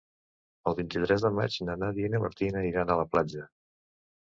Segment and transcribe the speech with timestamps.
[0.71, 3.49] El vint-i-tres de maig na Nàdia i na Martina iran a la platja.